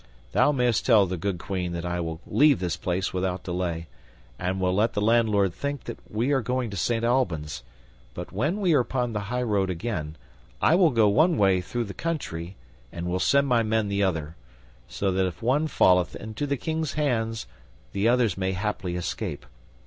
Thou 0.31 0.51
mayst 0.51 0.83
tell 0.87 1.05
the 1.05 1.15
good 1.15 1.37
Queen 1.37 1.73
that 1.73 1.85
I 1.85 1.99
will 1.99 2.19
leave 2.25 2.57
this 2.59 2.75
place 2.75 3.13
without 3.13 3.43
delay, 3.43 3.85
and 4.39 4.59
will 4.59 4.73
let 4.73 4.93
the 4.93 4.99
landlord 5.01 5.53
think 5.53 5.83
that 5.83 5.99
we 6.09 6.31
are 6.31 6.41
going 6.41 6.71
to 6.71 6.75
Saint 6.75 7.03
Albans; 7.05 7.61
but 8.15 8.31
when 8.31 8.59
we 8.59 8.73
are 8.73 8.79
upon 8.79 9.13
the 9.13 9.19
highroad 9.29 9.69
again, 9.69 10.15
I 10.59 10.73
will 10.73 10.89
go 10.89 11.07
one 11.07 11.37
way 11.37 11.61
through 11.61 11.83
the 11.83 11.93
country 11.93 12.55
and 12.91 13.05
will 13.05 13.19
send 13.19 13.45
my 13.45 13.61
men 13.61 13.89
the 13.89 14.01
other, 14.01 14.35
so 14.87 15.11
that 15.11 15.27
if 15.27 15.43
one 15.43 15.67
falleth 15.67 16.15
into 16.15 16.47
the 16.47 16.57
King's 16.57 16.93
hands 16.93 17.45
the 17.91 18.07
others 18.07 18.35
may 18.35 18.53
haply 18.53 18.95
escape. 18.95 19.45